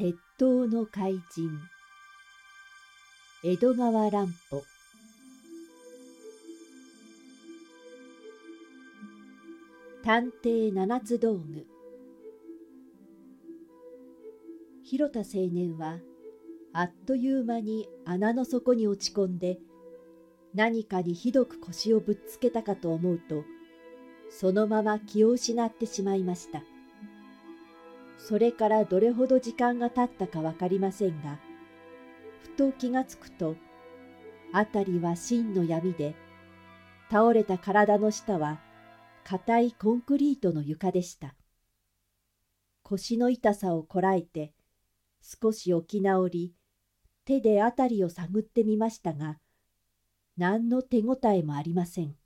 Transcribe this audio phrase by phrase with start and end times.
[0.00, 1.50] 鉄塔の怪人。
[3.44, 4.62] 江戸川乱歩。
[10.02, 11.66] 探偵七つ道具。
[14.84, 15.98] 広田青年は
[16.72, 19.58] あっという間に穴の底に落ち込んで
[20.54, 23.44] 何かにひどく腰をぶっつけたかと思うと
[24.30, 26.62] そのまま気を失ってしまいました。
[28.26, 31.38] それからどれほど時間が経ったかわかりませんが
[32.42, 33.56] ふと気がつくと
[34.52, 36.14] 辺りは真の闇で
[37.10, 38.60] 倒れた体の下は
[39.24, 41.34] 硬いコンクリートの床でした。
[42.82, 44.52] 腰の痛さをこらえて
[45.22, 46.54] 少し起き直り
[47.24, 49.38] 手で辺りを探ってみましたが
[50.36, 52.16] 何の手応えもありません。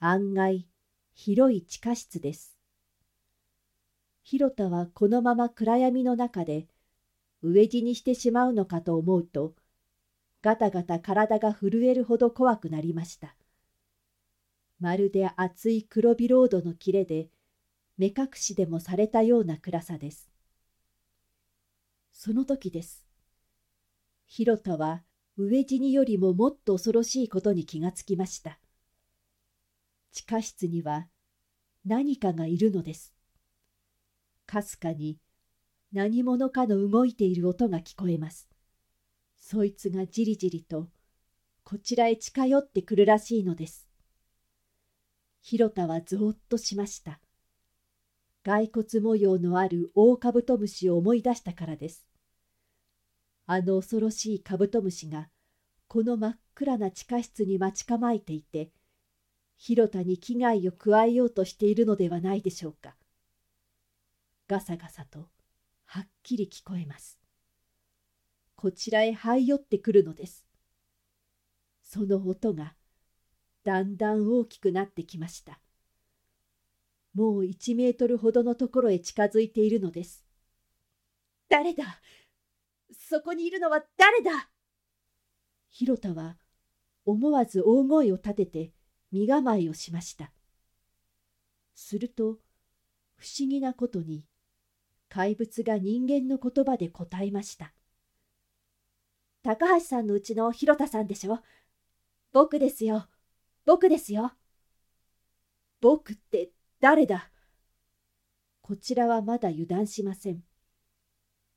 [0.00, 0.68] 案外
[1.14, 2.57] 広い地下室です。
[4.30, 6.66] 広田はこのまま暗闇の中で
[7.42, 9.54] 飢え死にしてしまうのかと思うと
[10.42, 13.34] ガタガタ体が震えるほど怖くなりました。
[14.80, 17.30] まるで厚い黒ビロードの切れで
[17.96, 20.28] 目隠しでもされたような暗さです。
[22.12, 23.06] その時です。
[24.26, 25.04] 広田は
[25.38, 28.58] 飢え死によりももっと恐ろしいことに気がつきました。
[30.12, 31.08] 地下室には
[31.86, 33.17] 何かがいるのです。
[34.48, 35.18] かすかに
[35.92, 38.48] 何者かの動いている音が聞こえます。
[39.36, 40.88] そいつがじりじりと
[41.64, 43.86] こちらへ近寄ってくるらしいのです。
[45.42, 47.20] 広田はぞーっとしました。
[48.42, 52.06] 骸骨模様のある大カブトムシを思い出したからです。
[53.44, 55.28] あの恐ろしいカブトムシが
[55.88, 58.70] この真っ暗な地下室に待ち構えていて
[59.58, 62.96] 広田に危害を加えようとしているのではないでしょうか。
[64.48, 65.28] ガサガサと
[65.84, 67.18] はっきり聞こえます。
[68.56, 70.46] こちらへ這い寄ってくるのです。
[71.82, 72.74] その音が
[73.62, 75.60] だんだん大きくなってきました。
[77.12, 80.24] もう1メートルほどのところへ近づいているのです。
[81.50, 82.00] 誰だ？
[82.98, 84.48] そこにいるのは誰だ？
[85.68, 86.38] 広田は
[87.04, 88.72] 思わず大声を立てて
[89.12, 90.32] 身構えをしました。
[91.74, 92.38] すると
[93.16, 94.24] 不思議なことに
[95.08, 97.72] 怪物が人間の言葉で答えました。
[99.42, 101.40] 高橋さんのうちの広田さんでしょ？
[102.32, 103.08] 僕ですよ。
[103.64, 104.32] 僕ですよ。
[105.80, 107.30] 僕って誰だ？
[108.60, 110.42] こちらはまだ油断しません。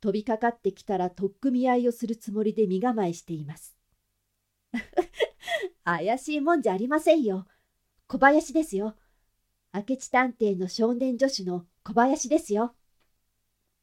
[0.00, 3.76] 飛びかかってきたら取っ組み合いをするつもりで身構えしています。
[5.84, 7.46] 怪しいもんじゃありませんよ。
[8.06, 8.94] 小林ですよ。
[9.74, 12.74] 明智探偵の少年女子の小林ですよ。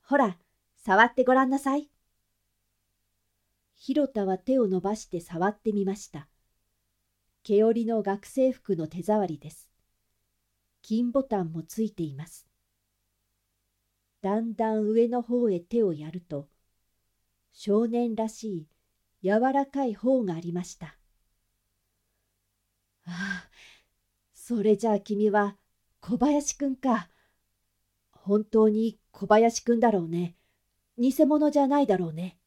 [0.09, 0.37] ほら、
[0.77, 1.89] 触ってごらんなさい。
[3.75, 6.29] 広田は手を伸ばして触ってみました。
[7.43, 9.69] 毛織の学生服の手触りです。
[10.81, 12.47] 金ボタンもついています。
[14.21, 16.47] だんだん上の方へ手をやると、
[17.51, 18.67] 少年らしい
[19.23, 20.97] 柔らかい方がありました。
[23.03, 23.49] ああ、
[24.33, 25.57] それじゃあ君は
[25.99, 27.09] 小林くんか。
[28.11, 30.35] 本当に小林くんだろうね。
[30.99, 32.37] 偽物じゃないだろうね。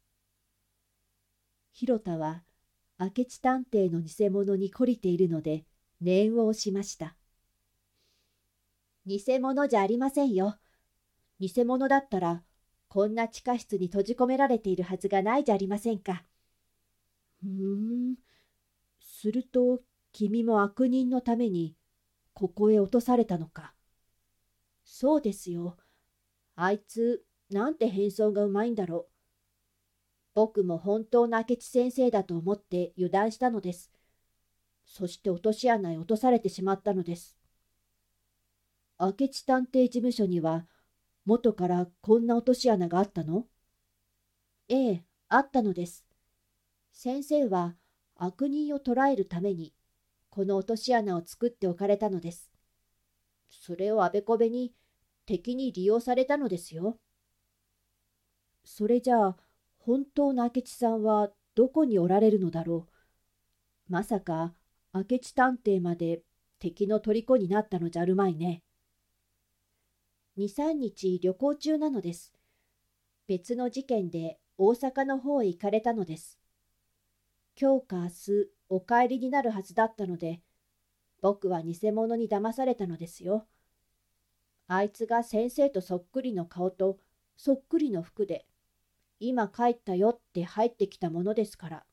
[1.72, 2.44] 広田は
[2.96, 5.64] 明智探偵の偽物に懲りているので
[6.00, 7.16] 念を押しました。
[9.04, 10.58] 偽物じゃありませんよ。
[11.40, 12.44] 偽物だったら
[12.86, 16.24] こんな地下室に閉じ込められているはずがないじゃありませんか。
[17.40, 18.14] ふーん。
[19.00, 19.80] すると
[20.12, 21.74] 君も悪人のために
[22.32, 23.74] ここへ落とされたのか。
[24.84, 25.76] そうですよ。
[26.62, 29.06] あいつ、なんて変装がうまいんだろう。
[30.34, 33.90] 僕も本当の明智先生だと思って油断したのです。
[34.84, 37.38] そして落とし穴へ落とされてしまったのです。
[38.98, 40.66] 明智探偵事務所には
[41.24, 43.46] 元からこんな落とし穴があったの？
[44.68, 46.04] ええ、あったのです。
[46.92, 47.74] 先生は
[48.16, 49.72] 悪人を捕らえるために
[50.28, 52.52] この落とし穴を作っておかれたのです。
[53.48, 54.74] それをあべこべに
[55.30, 56.98] 敵に利用されたのですよ。
[58.64, 59.36] それじゃあ
[59.78, 62.88] 本当の明智さんはどこにおられるのだろ
[63.88, 63.92] う。
[63.92, 64.54] まさか
[64.92, 66.22] 明智探偵まで
[66.58, 68.64] 敵の虜になったのじゃあるまいね。
[70.36, 72.32] 二三日旅行中なのです。
[73.28, 76.40] 別の事件で大阪の方へ行かれたのです。
[77.56, 80.40] 今日か明日お帰りになるはずだったので、
[81.22, 83.46] 僕は偽物に騙されたのですよ。
[84.72, 87.00] あいつが先生とそっくりの顔と
[87.36, 88.46] そっくりの服で、
[89.18, 91.84] 今帰ったよって入ってきたものですから。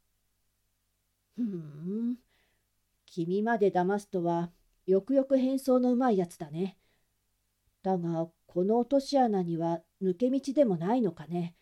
[1.36, 2.18] ふん、
[3.08, 4.52] 君まで騙すとは、
[4.86, 6.78] よくよく変装のうまいやつだね。
[7.82, 11.56] だが、この落とし穴には抜け道でもないのかね。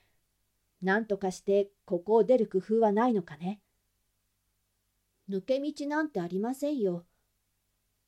[0.81, 3.61] なんとかしてここを出る工夫はないのかね。
[5.29, 7.05] 抜け道なんてありませんよ。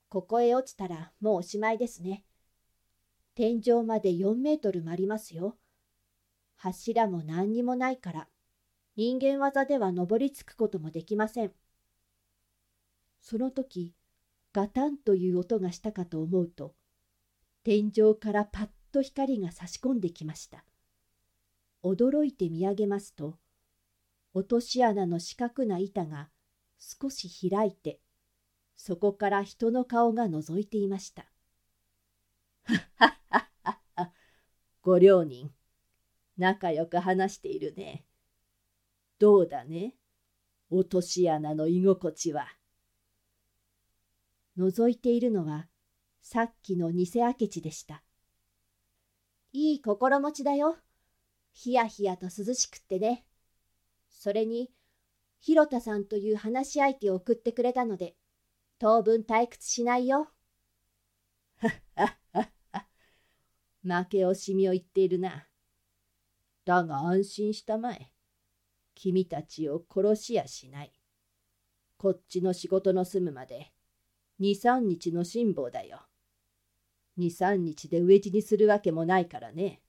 [0.10, 2.26] ここへ落ちたらもうおしまいですね。
[3.38, 5.58] 天井まで4メートルもありますよ。
[6.56, 8.28] 柱も何にもないから、
[8.96, 11.52] 人間技では登りつくこともできません。
[13.22, 13.94] その時、
[14.54, 16.74] ガタンという音がしたかと思うと、
[17.64, 20.66] 天井からパッと光が差し込んできました。
[21.84, 23.38] 驚いて見上げますと、
[24.34, 26.30] 落とし穴の四角な板が
[26.80, 28.00] 少し開いて、
[28.76, 31.28] そこから人の顔が覗いていました。
[32.68, 34.12] はははは
[34.82, 35.52] ご両人、
[36.38, 38.06] 仲良く話しているね。
[39.20, 39.96] どうだね？
[40.70, 42.48] 落とし穴の居心地は。
[44.58, 45.68] 覗いているのは、
[46.22, 48.04] さっきの偽明智でした。
[49.54, 50.78] いい心持ちだよ。
[51.54, 53.26] ひやひやと涼しくってね。
[54.10, 54.72] それに、
[55.40, 58.16] 広田さんという話し相手を送ってくれたので、
[58.78, 60.28] 当分退屈しないよ。
[61.60, 62.57] はっはっはっは。
[63.88, 65.48] 負け惜しみを言っているな。
[66.66, 68.12] だが安心したまえ。
[68.94, 70.92] 君たちを殺しやしない。
[71.98, 73.72] こっちの仕事の済むまで、
[74.40, 76.02] 二三日の辛抱だよ。
[77.16, 79.82] 二三日で飢え死にするわけもないからね。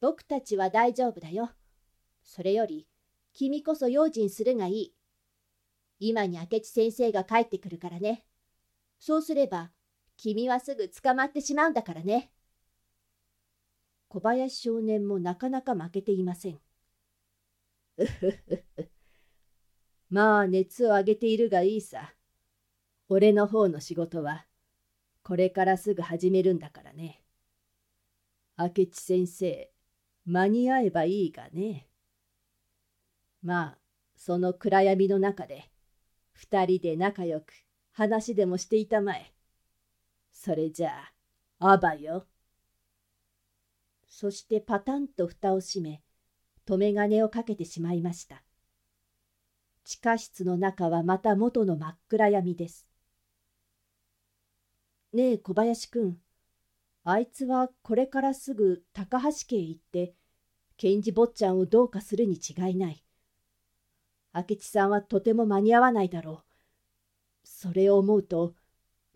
[0.00, 1.50] 僕たちは大丈夫だよ。
[2.22, 2.86] それより、
[3.32, 4.94] 君こそ用心するがいい。
[5.98, 8.24] 今に明智先生が帰ってくるからね。
[9.00, 9.72] そうすれば、
[10.18, 12.30] 君はすぐ捕まってしまうんだからね。
[14.08, 16.58] 小林少年もなかなか負けていません。
[17.98, 18.90] うふふふ。
[20.10, 22.14] まあ熱を上げているがいいさ。
[23.08, 24.46] 俺の方の仕事は、
[25.22, 27.22] これからすぐ始めるんだからね。
[28.58, 29.70] 明智先生、
[30.24, 31.86] 間に合えばいいがね。
[33.40, 33.78] まあ、
[34.16, 35.70] その暗闇の中で、
[36.32, 37.52] 二人で仲良く
[37.92, 39.32] 話でもしていたまえ。
[40.40, 40.90] それじゃ
[41.58, 42.24] あ、あばよ。
[44.06, 46.00] そしてパタンと蓋を閉め、
[46.64, 48.44] 留め金をかけてしまいました。
[49.82, 52.86] 地下室の中はまた元の真っ暗闇です。
[55.12, 56.18] ねえ小林くん、
[57.02, 60.14] あいつはこれからすぐ高橋家へ行って、
[60.76, 63.04] 検事坊ちゃんをどうかするに違いない。
[64.32, 66.44] 明智さんはとても間に合わないだろう。
[67.42, 68.54] それを思うと、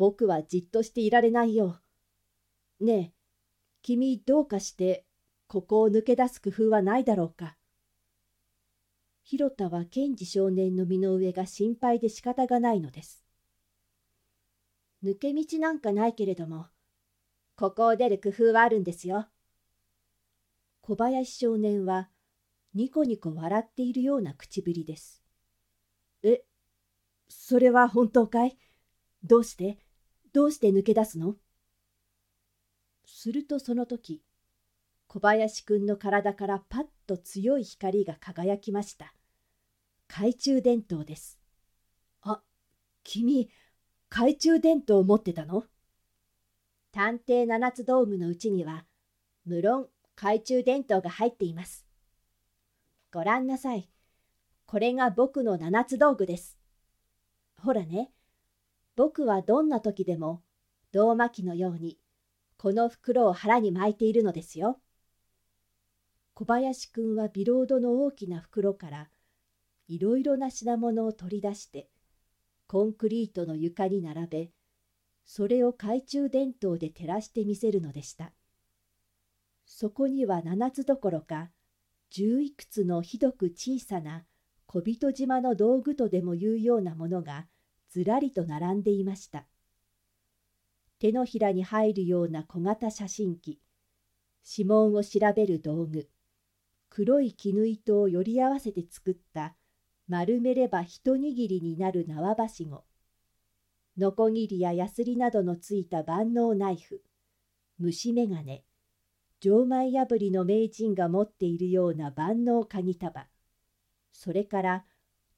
[0.03, 1.79] 僕はじっとしていられないよ。
[2.81, 3.13] ねえ、
[3.83, 5.07] 君どうかして、
[5.47, 7.57] ここを抜け出す工夫はないだろうか。
[9.23, 13.25] 広田は検事少年の身の上が心配で仕方がないのです。
[15.05, 16.67] 抜け道なんかないけれども、
[17.55, 19.29] ここを出る工夫はあるんですよ。
[20.81, 22.11] 小林少年は
[22.75, 25.23] ニコニコ笑っているような口ぶりです。
[26.25, 26.43] え、
[27.29, 28.59] それは本当かい？
[29.23, 29.79] どうして？
[30.33, 31.37] どうして抜け出すの？
[33.05, 34.23] するとその時、
[35.07, 39.15] 小林くんの体からパッと強い光が輝きました。
[40.09, 41.39] 懐中電灯です。
[42.23, 42.43] あ、
[43.05, 43.51] 君、
[44.09, 45.65] 懐中電灯を持ってたの？
[46.93, 48.87] 探偵七つ道具のうちには、
[49.45, 51.87] 無論懐中電灯が入っています。
[53.13, 53.91] ご覧なさい。
[54.65, 56.59] これが僕の七つ道具です。
[57.59, 58.11] ほらね、
[58.97, 60.43] 僕はどんな時でも、
[60.93, 61.99] 胴巻きのように、
[62.57, 64.81] この袋を腹に巻いているのですよ。
[66.35, 69.11] 小林くんはビロードの大きな袋から、
[69.89, 71.89] いろいろな品物を取り出して、
[72.73, 74.51] コンクリートの床に並べ
[75.27, 78.33] それを懐中電灯で照らしてみせるのでした
[79.67, 81.51] そこには七つどころか
[82.09, 84.25] 十いくつのひどく小さな
[84.65, 87.47] 小人島の道具とでもいうようなものが
[87.93, 89.47] ずらりと並んでいました。
[91.03, 93.61] 手のひらに入るような小型写真機
[94.49, 96.09] 指紋を調べる道具
[96.91, 99.57] 黒い絹糸をより合わせて作った
[100.07, 101.19] 丸めれば一握
[101.49, 102.85] りになる縄ばしご
[103.99, 107.03] のこぎりややすりなどのついた万能ナイフ
[107.81, 108.63] 虫眼鏡
[109.41, 113.27] 錠前破りの名人が持っているような万能鍵束
[114.13, 114.85] それから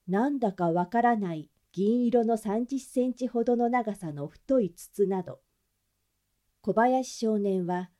[0.07, 5.41] なんだかわからない銀色の30センチほどの長さの太い筒など
[6.61, 7.91] 小林少年は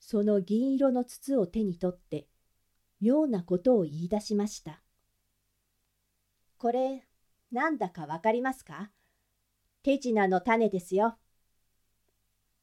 [0.00, 2.26] その銀色の筒を手に取って
[3.00, 4.82] 妙なことを言い出しました。
[6.58, 7.04] これ、
[7.52, 8.90] なんだかわかりますか？
[9.84, 11.16] 手品の種ですよ。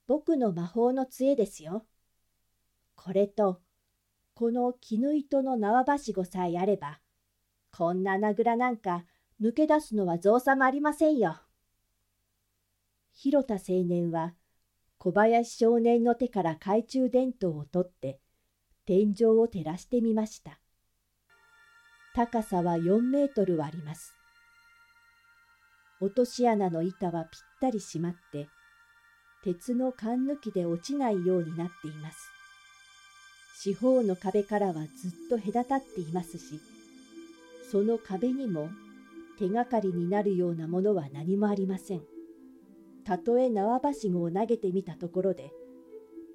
[0.07, 1.85] 僕の魔法の杖ですよ。
[2.95, 3.61] これと、
[4.33, 6.99] この絹糸の縄ばしごさえあれば、
[7.71, 9.05] こんな穴蔵なんか
[9.41, 11.37] 抜け出すのは造作もありませんよ。
[13.13, 14.33] 広田青年は
[14.97, 18.19] 小林少年の手から懐中電灯を取って
[18.85, 20.59] 天井を照らしてみました。
[22.15, 24.13] 高さは4メートルはあります。
[26.01, 28.47] 落とし穴の板はぴったり閉まって、
[29.43, 32.17] 鉄の缶抜きで落ちないようになっています。
[33.61, 34.85] 四方の壁からはずっ
[35.29, 36.59] と隔たっていますし、
[37.69, 38.69] その壁にも
[39.39, 42.01] 手がかりになるようなものは何もありません。
[43.05, 45.53] たとえ縄ばしごを投げてみたところで、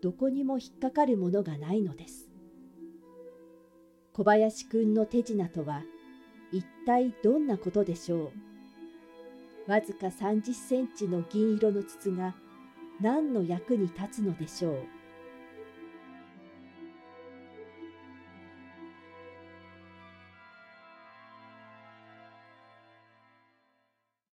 [0.03, 2.31] どこにも引っかかるものがないのです。
[4.15, 5.83] 小林くんの手品とは
[6.51, 8.33] 一体どんなことでしょ
[9.67, 9.71] う？
[9.71, 12.35] わずか30センチの銀色の筒が
[13.03, 14.79] 何の役に立つのでしょう？